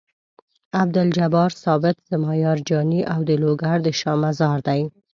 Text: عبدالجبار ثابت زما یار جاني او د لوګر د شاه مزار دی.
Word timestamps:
عبدالجبار 0.73 1.49
ثابت 1.49 1.95
زما 2.11 2.31
یار 2.43 2.59
جاني 2.69 3.01
او 3.13 3.19
د 3.29 3.31
لوګر 3.41 3.77
د 3.83 3.87
شاه 3.99 4.17
مزار 4.23 4.57
دی. 4.67 4.81